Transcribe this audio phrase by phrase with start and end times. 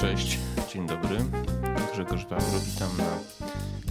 [0.00, 0.38] Cześć,
[0.72, 1.18] dzień dobry.
[1.92, 3.18] Grzegorz Wawro, witam na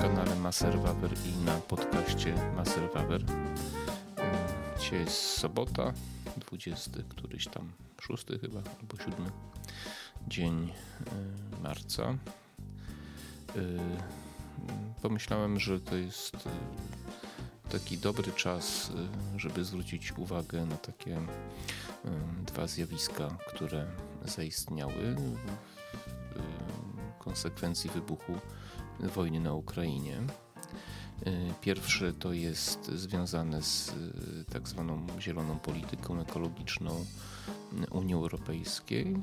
[0.02, 3.21] kanale Maser Wawer i na podcaście Maser Wawer.
[4.80, 5.93] Dzisiaj jest sobota,
[6.38, 7.71] 20, któryś tam,
[8.02, 9.32] 6 chyba, albo 7
[10.28, 12.10] dzień y, marca.
[13.55, 13.80] Y,
[15.02, 18.92] pomyślałem, że to jest y, taki dobry czas,
[19.37, 21.21] żeby zwrócić uwagę na takie
[22.46, 23.86] dwa zjawiska, które
[24.26, 25.15] zaistniały
[27.19, 28.33] konsekwencji wybuchu
[29.00, 30.18] wojny na Ukrainie.
[31.61, 33.94] Pierwszy to jest związane z
[34.53, 37.05] tak zwaną zieloną polityką ekologiczną
[37.92, 39.17] Unii Europejskiej,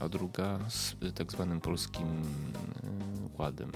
[0.00, 2.22] a druga z tak zwanym polskim
[3.38, 3.72] ładem,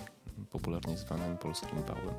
[0.50, 2.14] popularnie zwanym polskim wałem.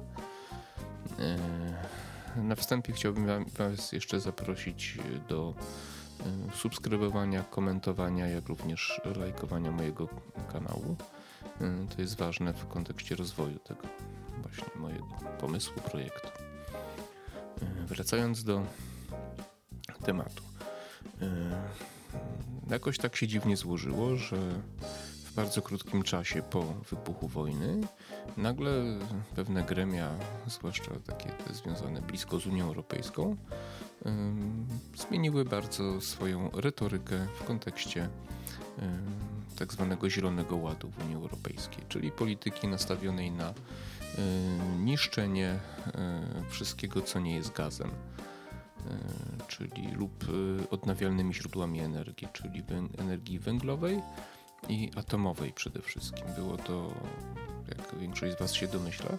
[2.35, 4.97] Na wstępie chciałbym Was jeszcze zaprosić
[5.29, 5.53] do
[6.55, 10.09] subskrybowania, komentowania, jak również lajkowania mojego
[10.53, 10.95] kanału.
[11.61, 13.87] E, to jest ważne w kontekście rozwoju tego
[14.41, 15.05] właśnie mojego
[15.39, 16.27] pomysłu, projektu.
[17.61, 18.65] E, wracając do
[20.05, 20.43] tematu.
[22.69, 24.37] Jakoś tak się dziwnie złożyło, że
[25.25, 27.81] w bardzo krótkim czasie po wybuchu wojny
[28.37, 28.71] nagle
[29.35, 30.09] pewne gremia,
[30.47, 33.35] zwłaszcza takie związane blisko z Unią Europejską,
[34.95, 38.09] zmieniły bardzo swoją retorykę w kontekście
[39.55, 43.53] tak zwanego Zielonego Ładu w Unii Europejskiej, czyli polityki nastawionej na
[44.79, 45.59] niszczenie
[46.49, 47.91] wszystkiego, co nie jest gazem
[49.47, 50.25] czyli lub
[50.71, 52.63] odnawialnymi źródłami energii, czyli
[52.97, 54.01] energii węglowej
[54.69, 56.25] i atomowej przede wszystkim.
[56.35, 56.93] Było to,
[57.67, 59.09] jak większość z Was się domyśla,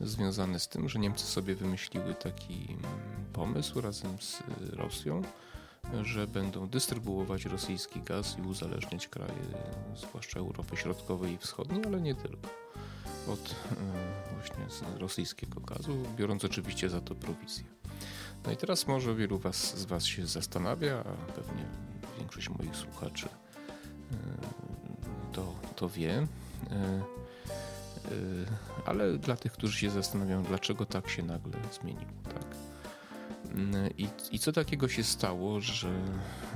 [0.00, 2.82] związane z tym, że Niemcy sobie wymyśliły taki mm,
[3.32, 5.22] pomysł razem z Rosją,
[6.02, 9.42] że będą dystrybuować rosyjski gaz i uzależniać kraje,
[9.96, 12.48] zwłaszcza Europy Środkowej i Wschodniej, ale nie tylko,
[13.28, 17.64] od e, właśnie rosyjskiego gazu, biorąc oczywiście za to prowizję.
[18.46, 21.64] No i teraz może wielu was, z Was się zastanawia, a pewnie
[22.18, 24.16] większość moich słuchaczy e,
[25.32, 26.26] to, to wie.
[26.70, 27.02] E,
[28.86, 32.25] ale dla tych, którzy się zastanawiają, dlaczego tak się nagle zmieniło?
[33.98, 35.92] I, I co takiego się stało, że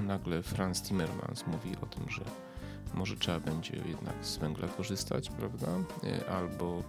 [0.00, 2.22] nagle Franz Timmermans mówi o tym, że
[2.94, 5.69] może trzeba będzie jednak z węgla korzystać, prawda?
[6.31, 6.83] Albo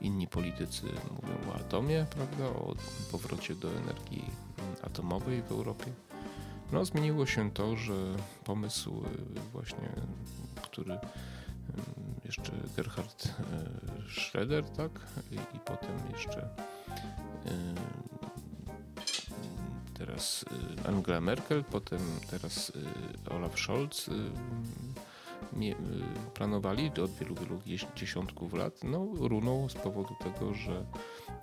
[0.00, 2.44] inni politycy mówią o atomie, prawda?
[2.44, 2.74] O
[3.12, 4.24] powrocie do energii
[4.82, 5.86] atomowej w Europie.
[6.72, 7.94] No, zmieniło się to, że
[8.44, 9.02] pomysł
[9.52, 9.88] właśnie,
[10.62, 10.98] który
[12.24, 14.90] jeszcze Gerhard e, Schroeder, tak?
[15.30, 16.58] I, potem jeszcze e,
[19.98, 20.44] teraz
[20.84, 22.00] e, Angela Merkel, potem
[22.30, 22.72] teraz
[23.30, 24.10] Olaf Scholz
[26.34, 27.60] planowali od wielu, wielu
[27.96, 30.84] dziesiątków lat, no runął z powodu tego, że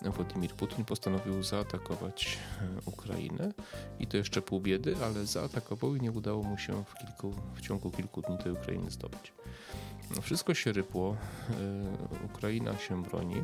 [0.01, 2.37] Władimir Putin postanowił zaatakować
[2.85, 3.53] Ukrainę
[3.99, 7.61] i to jeszcze pół biedy, ale zaatakował i nie udało mu się w, kilku, w
[7.61, 9.33] ciągu kilku dni tej Ukrainy zdobyć.
[10.15, 11.15] No, wszystko się rypło,
[11.49, 13.43] e, Ukraina się broni.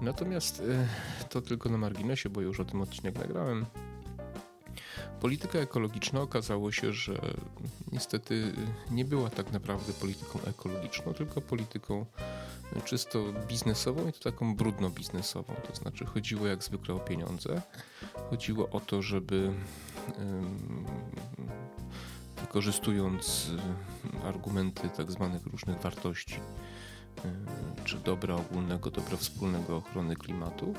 [0.00, 0.88] Natomiast e,
[1.28, 3.66] to tylko na marginesie, bo już o tym odcinek nagrałem.
[5.20, 7.20] Polityka ekologiczna okazało się, że
[7.92, 8.52] niestety
[8.90, 12.06] nie była tak naprawdę polityką ekologiczną, tylko polityką
[12.84, 15.54] czysto biznesową i to taką brudno biznesową.
[15.68, 17.62] To znaczy chodziło jak zwykle o pieniądze.
[18.30, 19.52] Chodziło o to, żeby
[22.40, 23.50] wykorzystując
[24.24, 26.40] y, argumenty tak zwanych różnych wartości,
[27.84, 30.74] czy dobra ogólnego, dobra wspólnego ochrony klimatu,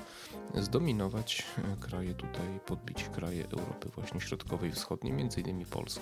[0.56, 6.02] zdominować y, kraje tutaj, podbić kraje Europy właśnie środkowej i wschodniej, między innymi Polskę.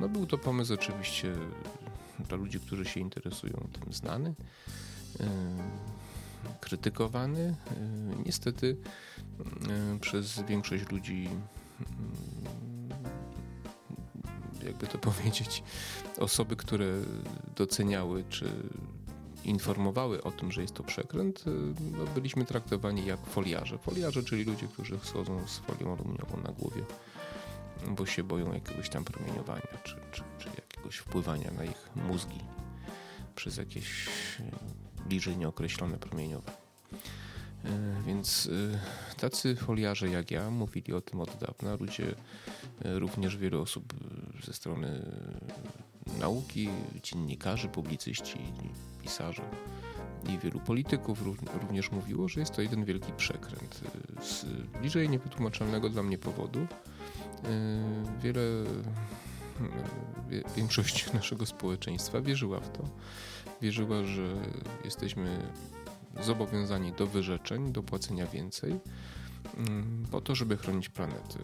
[0.00, 1.34] No był to pomysł oczywiście
[2.28, 4.34] dla ludzi, którzy się interesują tym znany,
[6.60, 7.54] krytykowany,
[8.26, 8.76] niestety
[10.00, 11.28] przez większość ludzi
[14.68, 15.62] jakby to powiedzieć,
[16.18, 16.86] osoby, które
[17.56, 18.52] doceniały czy
[19.44, 21.50] informowały o tym, że jest to przekręt, y,
[21.98, 23.78] no, byliśmy traktowani jak foliarze.
[23.78, 26.82] Foliarze, czyli ludzie, którzy schodzą z folią aluminiową na głowie,
[27.88, 32.40] bo się boją jakiegoś tam promieniowania, czy, czy, czy jakiegoś wpływania na ich mózgi
[33.34, 34.06] przez jakieś
[34.40, 36.67] y, bliżej nieokreślone promieniowanie.
[37.64, 37.68] Y,
[38.06, 38.50] więc
[39.16, 41.76] tacy foliarze jak ja mówili o tym od dawna.
[41.80, 42.14] Ludzie,
[42.84, 43.94] również wiele osób
[44.44, 45.02] ze strony
[46.20, 46.68] nauki,
[47.02, 48.38] dziennikarzy, publicyści,
[49.02, 49.42] pisarze
[50.28, 51.22] i wielu polityków
[51.60, 53.80] również mówiło, że jest to jeden wielki przekręt.
[54.22, 54.44] Z
[54.80, 56.66] bliżej niewytłumaczalnego dla mnie powodu
[58.22, 58.40] wiele
[60.56, 62.84] większość naszego społeczeństwa wierzyła w to.
[63.62, 64.34] Wierzyła, że
[64.84, 65.52] jesteśmy
[66.20, 68.80] zobowiązani do wyrzeczeń, do płacenia więcej,
[69.56, 71.38] mm, po to, żeby chronić planetę.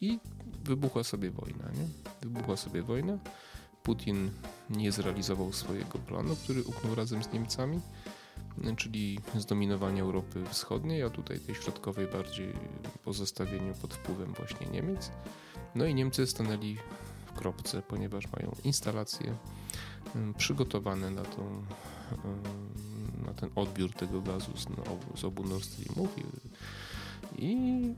[0.00, 0.18] I
[0.64, 1.88] wybuchła sobie wojna, nie?
[2.28, 3.18] Wybuchła sobie wojna.
[3.82, 4.30] Putin
[4.70, 7.80] nie zrealizował swojego planu, który uknął razem z Niemcami,
[8.76, 12.52] czyli zdominowanie Europy Wschodniej, a tutaj tej środkowej bardziej
[13.04, 15.10] pozostawieniu pod wpływem właśnie Niemiec.
[15.74, 16.76] No i Niemcy stanęli
[17.26, 19.36] w kropce, ponieważ mają instalacje
[20.14, 21.64] mm, przygotowane na, tą,
[23.26, 24.66] na ten odbiór tego gazu z,
[25.20, 26.24] z obu Nord Streamów i,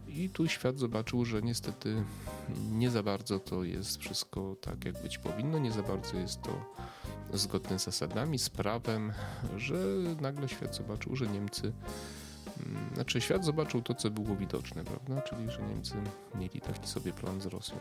[0.09, 2.05] I tu świat zobaczył, że niestety
[2.73, 6.75] nie za bardzo to jest wszystko tak, jak być powinno, nie za bardzo jest to
[7.33, 9.13] zgodne z zasadami, z prawem,
[9.57, 9.77] że
[10.21, 11.73] nagle świat zobaczył, że Niemcy,
[12.95, 15.23] znaczy świat zobaczył to, co było widoczne, prawda?
[15.23, 15.95] Czyli, że Niemcy
[16.35, 17.77] mieli taki sobie plan z Rosją.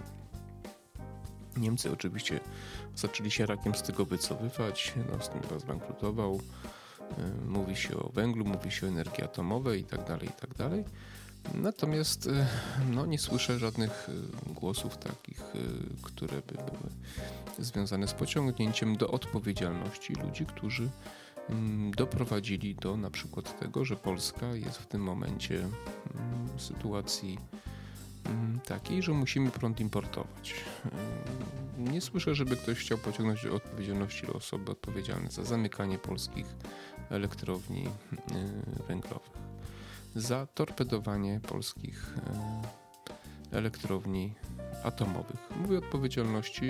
[1.58, 2.40] Niemcy oczywiście
[2.96, 4.94] zaczęli się rakiem z tego wycofywać,
[5.52, 10.30] no, zbankrutował, y, mówi się o węglu, mówi się o energii atomowej i tak dalej,
[10.30, 10.48] i tak.
[11.54, 12.48] Natomiast e,
[12.92, 15.42] no, nie słyszę żadnych e, głosów takich,
[16.02, 16.90] które by były
[17.60, 20.90] związane z pociągnięciem do odpowiedzialności ludzi, którzy
[21.50, 25.72] mm, doprowadzili do na przykład tego, że Polska jest w tym momencie mm,
[26.58, 27.40] w sytuacji
[28.66, 30.56] takiej, że musimy prąd importować.
[31.78, 36.46] Nie słyszę, żeby ktoś chciał pociągnąć do odpowiedzialności osoby odpowiedzialne za zamykanie polskich
[37.10, 37.90] elektrowni
[38.88, 39.38] węglowych
[40.18, 42.14] za torpedowanie polskich
[43.52, 44.34] e, elektrowni
[44.84, 45.50] atomowych.
[45.62, 46.70] Mówię o odpowiedzialności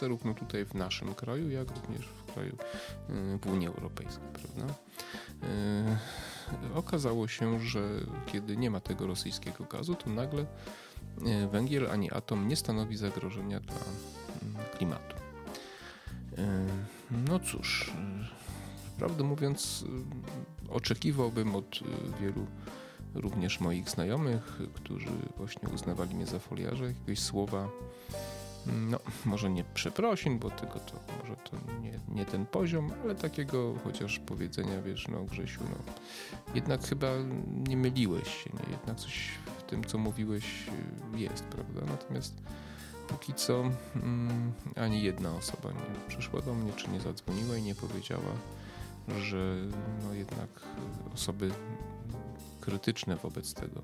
[0.00, 2.56] zarówno tutaj w naszym kraju, jak również kraju
[3.08, 4.74] e, w Unii Europejskiej, prawda?
[5.42, 5.98] E,
[6.74, 7.80] okazało się, że
[8.26, 10.46] kiedy nie ma tego rosyjskiego gazu, to nagle
[11.52, 15.16] węgiel ani atom nie stanowi zagrożenia dla mm, klimatu.
[17.10, 17.92] No cóż,
[18.98, 19.84] prawdę mówiąc,
[20.70, 21.84] oczekiwałbym od y,
[22.20, 22.46] wielu
[23.14, 27.68] również moich znajomych, którzy właśnie uznawali mnie za foliarza, jakiegoś słowa,
[28.66, 33.74] no może nie przeprosin, bo tego to może to nie, nie ten poziom, ale takiego
[33.84, 35.92] chociaż powiedzenia, wiesz, no Grzesiu, no
[36.54, 37.08] jednak chyba
[37.68, 38.72] nie myliłeś się, nie?
[38.72, 40.44] jednak coś w tym, co mówiłeś
[41.16, 41.80] jest, prawda?
[41.86, 42.42] Natomiast
[43.08, 43.64] póki co
[43.96, 48.32] mm, ani jedna osoba nie przyszła do mnie, czy nie zadzwoniła i nie powiedziała,
[49.18, 49.56] że
[50.04, 50.48] no jednak
[51.14, 51.50] osoby
[52.60, 53.82] krytyczne wobec tego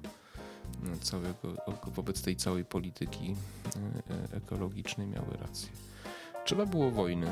[1.00, 1.54] całego,
[1.86, 3.36] wobec tej całej polityki
[4.32, 5.68] e, ekologicznej miały rację.
[6.44, 7.26] Trzeba było wojny,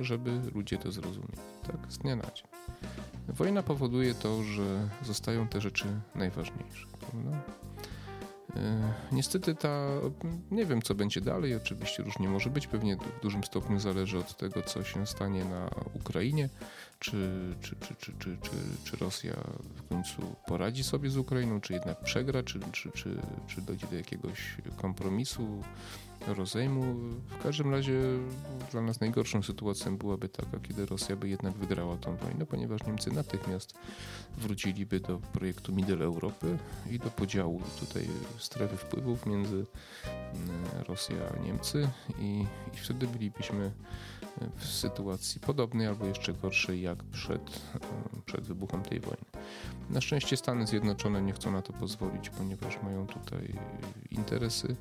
[0.00, 1.38] żeby ludzie to zrozumieli.
[1.66, 2.46] Tak, z dnia na dzień.
[3.28, 6.86] Wojna powoduje to, że zostają te rzeczy najważniejsze.
[7.00, 7.42] Prawda?
[8.56, 9.86] E, niestety ta,
[10.50, 14.36] nie wiem co będzie dalej, oczywiście różnie może być, pewnie w dużym stopniu zależy od
[14.36, 16.48] tego, co się stanie na Ukrainie,
[16.98, 18.36] czy, czy, czy, czy, czy,
[18.84, 19.34] czy, Rosja
[19.94, 24.56] końcu poradzi sobie z Ukrainą, czy jednak przegra, czy, czy, czy, czy dojdzie do jakiegoś
[24.76, 25.62] kompromisu,
[26.26, 26.82] rozejmu.
[27.28, 28.00] W każdym razie
[28.72, 33.10] dla nas najgorszą sytuacją byłaby taka, kiedy Rosja by jednak wygrała tą wojnę, ponieważ Niemcy
[33.10, 33.74] natychmiast
[34.38, 36.58] wróciliby do projektu Middle Europy
[36.90, 38.08] i do podziału tutaj
[38.38, 39.66] strefy wpływów między mm,
[40.88, 43.72] Rosją a Niemcy i, i wtedy bylibyśmy
[44.56, 47.60] w sytuacji podobnej albo jeszcze gorszej jak przed,
[48.26, 49.24] przed wybuchem tej wojny.
[49.90, 53.54] Na szczęście Stany Zjednoczone nie chcą na to pozwolić, ponieważ mają tutaj
[54.10, 54.76] interesy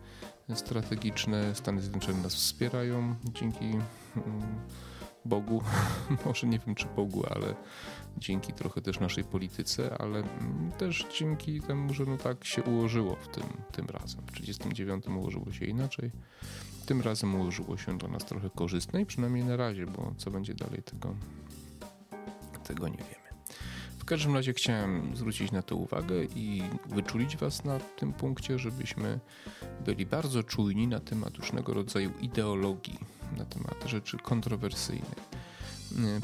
[0.53, 1.55] strategiczne.
[1.55, 3.81] Stany Zjednoczone nas wspierają dzięki mm,
[5.25, 5.62] Bogu,
[6.25, 7.55] może nie wiem czy Bogu, ale
[8.17, 13.15] dzięki trochę też naszej polityce, ale mm, też dzięki temu, że no tak się ułożyło
[13.15, 14.22] w tym, tym razem.
[14.22, 16.12] W 1939 ułożyło się inaczej.
[16.85, 20.53] Tym razem ułożyło się dla nas trochę korzystne i przynajmniej na razie, bo co będzie
[20.53, 21.15] dalej, tego,
[22.63, 23.23] tego nie wiemy.
[24.03, 29.19] W każdym razie chciałem zwrócić na to uwagę i wyczulić Was na tym punkcie, żebyśmy
[29.85, 32.99] byli bardzo czujni na temat różnego rodzaju ideologii,
[33.37, 35.32] na temat rzeczy kontrowersyjnych.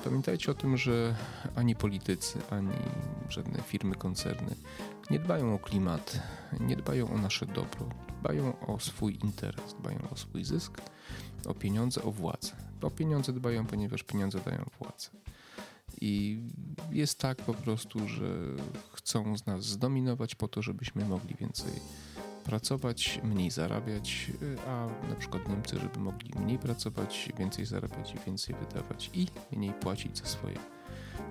[0.04, 1.16] Pamiętajcie o tym, że
[1.56, 2.74] ani politycy, ani
[3.30, 4.56] żadne firmy, koncerny
[5.10, 6.20] nie dbają o klimat,
[6.60, 10.82] nie dbają o nasze dobro, dbają o swój interes, dbają o swój zysk,
[11.46, 12.52] o pieniądze, o władzę.
[12.82, 15.10] O pieniądze dbają, ponieważ pieniądze dają władzę.
[16.02, 16.40] I
[16.92, 18.36] jest tak po prostu, że
[18.94, 21.74] chcą z nas zdominować po to, żebyśmy mogli więcej
[22.50, 24.32] pracować, mniej zarabiać,
[24.68, 29.74] a na przykład Niemcy, żeby mogli mniej pracować, więcej zarabiać i więcej wydawać i mniej
[29.74, 30.58] płacić za swoje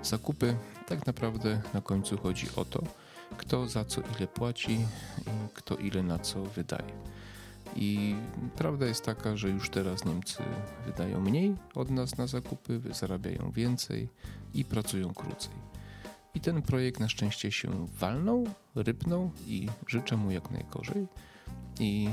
[0.02, 0.56] zakupy.
[0.86, 2.82] Tak naprawdę na końcu chodzi o to,
[3.36, 6.92] kto za co ile płaci i kto ile na co wydaje.
[7.76, 8.14] I
[8.56, 10.42] prawda jest taka, że już teraz Niemcy
[10.86, 14.08] wydają mniej od nas na zakupy, zarabiają więcej
[14.54, 15.67] i pracują krócej.
[16.34, 21.06] I ten projekt na szczęście się walnął, rypnął i życzę mu jak najgorzej.
[21.80, 22.08] I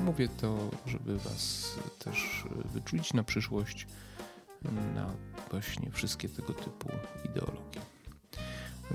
[0.00, 3.86] mówię to, żeby Was też wyczulić na przyszłość,
[4.94, 5.14] na
[5.50, 6.88] właśnie wszystkie tego typu
[7.24, 7.80] ideologie.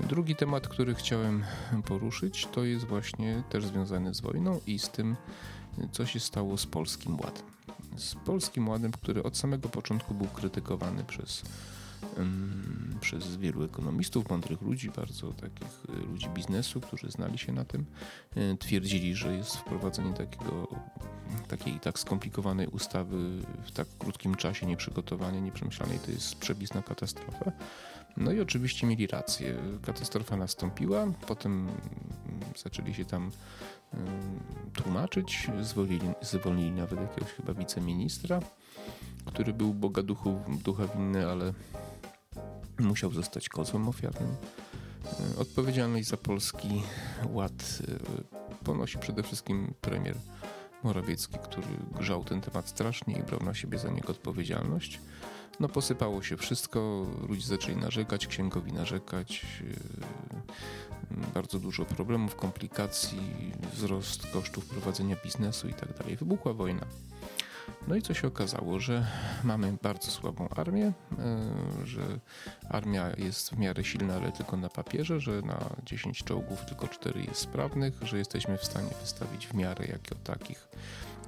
[0.08, 1.44] Drugi temat, który chciałem
[1.84, 5.16] poruszyć, to jest właśnie też związany z wojną i z tym,
[5.92, 7.44] co się stało z Polskim Ładem.
[7.96, 11.42] Z Polskim Ładem, który od samego początku był krytykowany przez,
[13.00, 17.84] przez wielu ekonomistów, mądrych ludzi, bardzo takich y, ludzi biznesu, którzy znali się na tym,
[18.36, 20.68] y, twierdzili, że jest wprowadzenie takiego,
[21.48, 23.16] takiej tak skomplikowanej ustawy
[23.64, 27.52] w tak krótkim czasie, nieprzygotowanej, nieprzemyślanej, to jest przepis na katastrofę.
[28.16, 29.56] No i oczywiście mieli rację.
[29.82, 31.68] Katastrofa nastąpiła, potem
[32.56, 33.30] zaczęli się tam
[34.74, 35.50] tłumaczyć.
[35.62, 38.40] Zwolnili, zwolnili nawet jakiegoś chyba wiceministra,
[39.24, 41.52] który był Boga duchu, ducha winny, ale
[42.78, 44.36] musiał zostać kozłem ofiarnym.
[45.38, 46.82] Odpowiedzialność za polski
[47.32, 47.82] ład
[48.64, 50.16] ponosi przede wszystkim premier
[50.82, 51.66] Morawiecki, który
[51.98, 55.00] grzał ten temat strasznie i brał na siebie za niego odpowiedzialność.
[55.60, 59.46] No posypało się wszystko, ludzie zaczęli narzekać, księgowi narzekać,
[61.10, 65.88] yy, bardzo dużo problemów, komplikacji, wzrost kosztów prowadzenia biznesu i tak.
[66.18, 66.86] Wybuchła wojna.
[67.88, 69.06] No i co się okazało, że
[69.44, 70.92] mamy bardzo słabą armię,
[71.80, 72.02] yy, że
[72.68, 77.24] armia jest w miarę silna, ale tylko na papierze, że na 10 czołgów tylko 4
[77.24, 80.68] jest sprawnych, że jesteśmy w stanie wystawić w miarę jako takich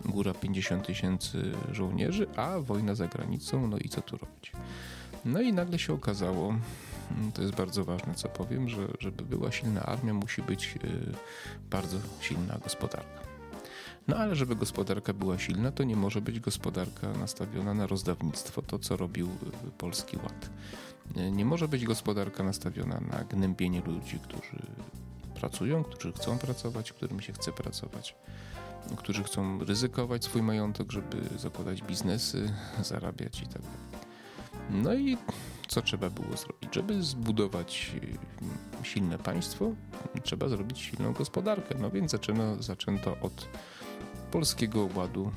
[0.04, 4.52] góra 50 tysięcy żołnierzy, a wojna za granicą, no i co tu robić?
[5.24, 9.52] No i nagle się okazało, mm, to jest bardzo ważne, co powiem, że żeby była
[9.52, 11.12] silna armia, musi być y,
[11.70, 13.25] bardzo silna gospodarka.
[14.08, 18.78] No ale żeby gospodarka była silna, to nie może być gospodarka nastawiona na rozdawnictwo, to
[18.78, 20.50] co robił y, Polski Ład.
[21.16, 24.62] Y, nie może być gospodarka nastawiona na gnębienie ludzi, którzy
[25.34, 28.16] pracują, którzy chcą pracować, którym się chce pracować
[28.96, 34.06] którzy chcą ryzykować swój majątek, żeby zakładać biznesy, zarabiać i tak dalej.
[34.70, 35.16] No i
[35.68, 36.74] co trzeba było zrobić?
[36.74, 39.70] Żeby zbudować mm, silne państwo,
[40.22, 41.74] trzeba zrobić silną gospodarkę.
[41.80, 43.48] No więc zaczęto, zaczęto od
[44.30, 45.32] polskiego ładu,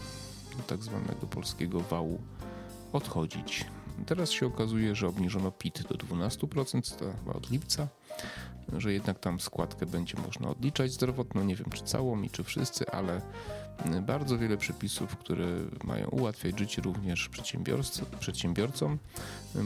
[0.68, 2.22] tak zwanego polskiego wału,
[2.94, 3.66] odchodzić.
[4.06, 7.88] Teraz się okazuje, że obniżono PIT do 12%, to chyba od lipca
[8.78, 12.92] że jednak tam składkę będzie można odliczać zdrowotną, nie wiem czy całą i czy wszyscy,
[12.92, 13.22] ale
[14.02, 15.46] bardzo wiele przepisów, które
[15.84, 17.30] mają ułatwiać życie również
[18.20, 19.00] przedsiębiorcom.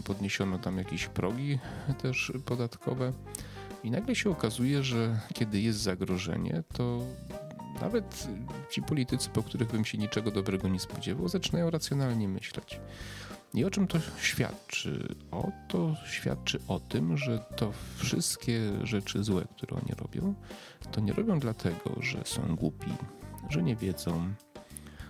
[0.05, 1.59] Podniesiono tam jakieś progi
[2.01, 3.13] też podatkowe
[3.83, 6.99] i nagle się okazuje, że kiedy jest zagrożenie, to
[7.81, 8.27] nawet
[8.69, 12.79] ci politycy, po których bym się niczego dobrego nie spodziewał, zaczynają racjonalnie myśleć.
[13.53, 15.15] I o czym to świadczy?
[15.31, 20.33] O to świadczy o tym, że to wszystkie rzeczy złe, które oni robią,
[20.91, 22.91] to nie robią dlatego, że są głupi,
[23.49, 24.33] że nie wiedzą,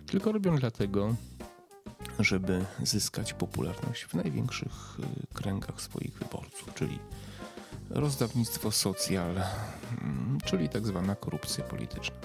[0.05, 1.15] tylko robią dlatego,
[2.19, 6.99] żeby zyskać popularność w największych y, kręgach swoich wyborców, czyli
[7.89, 9.35] rozdawnictwo socjal,
[10.01, 12.15] mm, czyli tak zwana korupcja polityczna.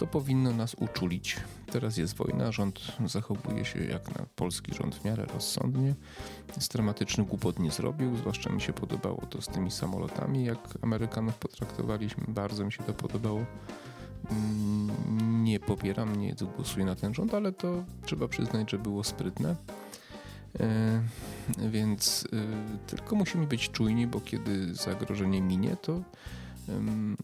[0.00, 1.36] To powinno nas uczulić.
[1.72, 5.94] Teraz jest wojna, rząd zachowuje się jak na polski rząd w miarę rozsądnie.
[6.72, 12.24] Dramatyczny głupot nie zrobił, zwłaszcza mi się podobało to z tymi samolotami, jak Amerykanów potraktowaliśmy.
[12.28, 13.44] Bardzo mi się to podobało.
[14.30, 19.56] Mm, nie popieram, nie głosuję na ten rząd, ale to trzeba przyznać, że było sprytne.
[20.60, 21.02] E,
[21.70, 26.00] więc e, tylko musimy być czujni, bo kiedy zagrożenie minie, to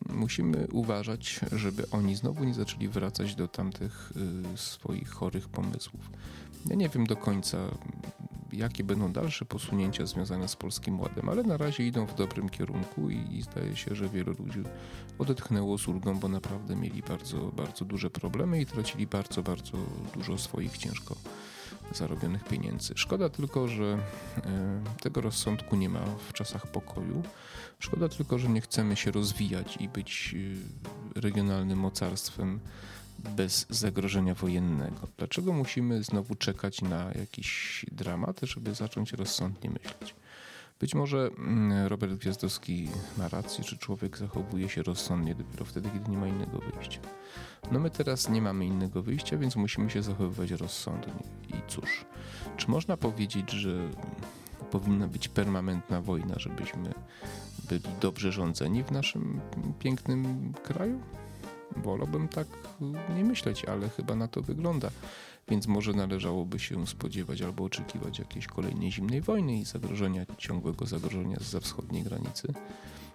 [0.09, 4.13] musimy uważać, żeby oni znowu nie zaczęli wracać do tamtych
[4.55, 6.11] y, swoich chorych pomysłów.
[6.67, 7.59] Ja nie wiem do końca,
[8.53, 13.11] jakie będą dalsze posunięcia związane z Polskim Ładem, ale na razie idą w dobrym kierunku
[13.11, 14.63] i, zdaje się, że wielu ludzi
[15.19, 19.79] odetchnęło z ulgą, bo naprawdę mieli bardzo, bardzo duże problemy i tracili bardzo, bardzo
[20.15, 21.17] dużo swoich ciężko
[21.95, 22.95] zarobionych pieniędzy.
[22.97, 23.99] Szkoda tylko, że
[24.37, 27.23] e, tego rozsądku nie ma w czasach pokoju.
[27.79, 30.35] Szkoda tylko, że nie chcemy się rozwijać i być
[31.15, 32.61] e, regionalnym mocarstwem
[33.19, 35.09] bez zagrożenia wojennego.
[35.19, 40.15] Dlaczego musimy znowu czekać na jakiś dramat, żeby zacząć rozsądnie myśleć?
[40.81, 46.11] Być może mm, Robert Gwiazdowski ma rację, że człowiek zachowuje się rozsądnie dopiero wtedy, kiedy
[46.11, 47.01] nie ma innego wyjścia.
[47.73, 51.13] No my teraz nie mamy innego wyjścia, więc musimy się zachowywać rozsądnie.
[51.49, 52.05] I cóż,
[52.57, 53.89] czy można powiedzieć, że
[54.71, 56.95] powinna być permanentna wojna, żebyśmy
[57.69, 59.41] byli dobrze rządzeni w naszym
[59.79, 61.01] pięknym kraju?
[61.77, 62.47] Wolałbym tak
[63.17, 64.91] nie myśleć, ale chyba na to wygląda.
[65.49, 71.37] Więc może należałoby się spodziewać albo oczekiwać jakiejś kolejnej zimnej wojny i zagrożenia, ciągłego zagrożenia
[71.41, 72.55] za wschodniej granicy.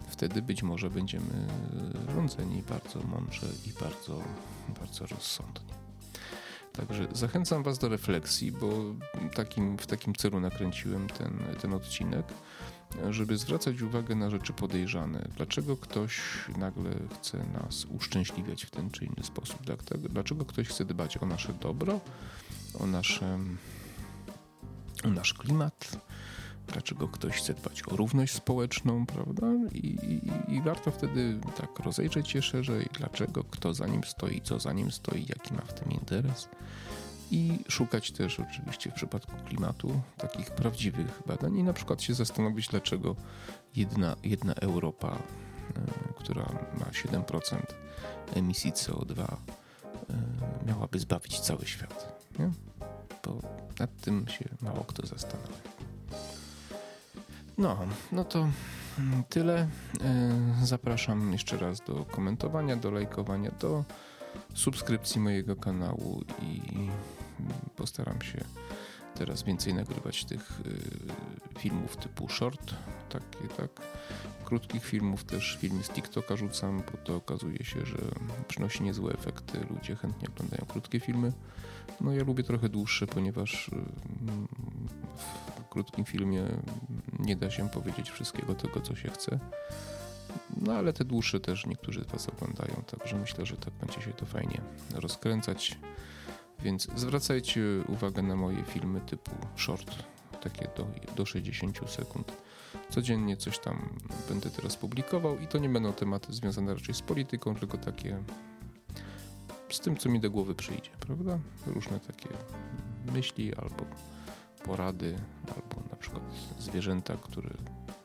[0.07, 1.47] Wtedy być może będziemy
[2.15, 4.23] rządzeni bardzo mądrze i bardzo,
[4.79, 5.73] bardzo rozsądnie.
[6.73, 8.69] Także zachęcam Was do refleksji, bo
[9.35, 12.25] takim, w takim celu nakręciłem ten, ten odcinek,
[13.09, 15.27] żeby zwracać uwagę na rzeczy podejrzane.
[15.37, 16.21] Dlaczego ktoś
[16.57, 19.59] nagle chce nas uszczęśliwiać w ten czy inny sposób?
[20.09, 22.01] Dlaczego ktoś chce dbać o nasze dobro,
[22.79, 23.39] o, nasze,
[25.03, 25.97] o nasz klimat?
[26.67, 29.47] Dlaczego ktoś chce dbać o równość społeczną, prawda?
[29.73, 34.59] I, i, I warto wtedy tak rozejrzeć się szerzej, dlaczego, kto za nim stoi, co
[34.59, 36.49] za nim stoi, jaki ma w tym interes
[37.31, 42.67] i szukać też oczywiście w przypadku klimatu takich prawdziwych badań i na przykład się zastanowić,
[42.67, 43.15] dlaczego
[43.75, 46.45] jedna, jedna Europa, e, która
[46.79, 47.57] ma 7%
[48.35, 49.37] emisji CO2, e,
[50.67, 52.25] miałaby zbawić cały świat.
[52.39, 52.51] Nie?
[53.25, 53.39] Bo
[53.79, 55.71] nad tym się mało kto zastanawia.
[57.57, 57.77] No,
[58.11, 58.47] no to
[59.29, 59.67] tyle.
[60.03, 63.83] E, zapraszam jeszcze raz do komentowania, do lajkowania, do
[64.53, 66.61] subskrypcji mojego kanału i
[67.81, 68.37] postaram się
[69.15, 70.61] teraz więcej nagrywać tych
[71.55, 72.73] y, filmów typu short,
[73.09, 73.69] takie tak,
[74.45, 77.97] krótkich filmów też filmy z TikToka rzucam, bo to okazuje się, że
[78.47, 81.33] przynosi niezłe efekty, ludzie chętnie oglądają krótkie filmy.
[82.01, 83.71] No ja lubię trochę dłuższe, ponieważ y,
[85.65, 86.43] w krótkim filmie
[87.19, 89.39] nie da się powiedzieć wszystkiego tego, co się chce.
[90.57, 94.13] No ale te dłuższe też niektórzy z Was oglądają, także myślę, że tak będzie się
[94.13, 94.61] to fajnie
[94.95, 95.77] rozkręcać.
[96.63, 99.95] Więc zwracajcie uwagę na moje filmy typu short,
[100.41, 102.31] takie do, do 60 sekund.
[102.89, 103.89] Codziennie coś tam
[104.29, 108.23] będę teraz publikował i to nie będą tematy związane raczej z polityką, tylko takie
[109.69, 111.39] z tym, co mi do głowy przyjdzie, prawda?
[111.67, 112.29] Różne takie
[113.13, 113.85] myśli albo
[114.65, 115.15] porady,
[115.47, 116.23] albo na przykład
[116.59, 117.49] zwierzęta, które,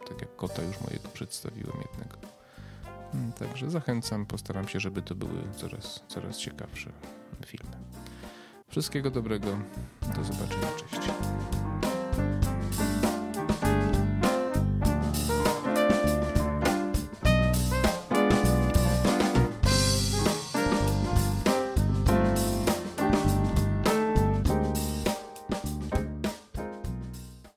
[0.08, 2.18] tak jak kota już mojego przedstawiłem jednego.
[3.38, 6.92] Także zachęcam, postaram się, żeby to były coraz, coraz ciekawsze
[7.46, 7.85] filmy.
[8.76, 9.46] Wszystkiego dobrego.
[10.16, 10.68] Do zobaczenia.
[10.90, 11.08] Cześć.